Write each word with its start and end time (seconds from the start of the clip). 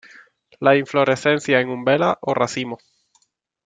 Las 0.59 0.77
inflorescencias 0.77 1.61
en 1.61 1.69
umbelas 1.69 2.15
o 2.21 2.33
racimos. 2.33 2.81